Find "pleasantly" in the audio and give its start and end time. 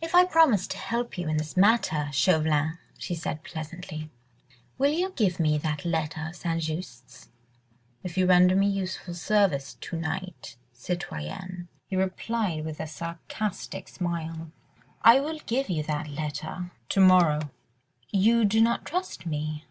3.42-4.08